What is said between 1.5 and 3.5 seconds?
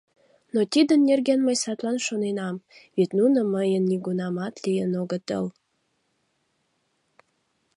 садлан шоненам, вет нуно